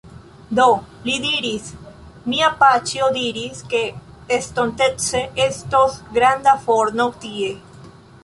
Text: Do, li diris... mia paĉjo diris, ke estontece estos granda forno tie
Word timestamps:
Do, 0.59 0.63
li 1.07 1.17
diris... 1.25 1.67
mia 2.31 2.47
paĉjo 2.63 3.09
diris, 3.17 3.61
ke 3.73 3.81
estontece 4.39 5.23
estos 5.45 5.99
granda 6.19 6.57
forno 6.65 7.07
tie 7.27 7.53